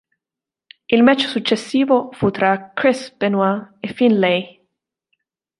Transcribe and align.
Il 0.89 1.03
match 1.03 1.27
successivo 1.27 2.09
fu 2.13 2.31
tra 2.31 2.71
Chris 2.73 3.13
Benoit 3.15 3.75
e 3.79 3.87
Finlay. 3.93 4.63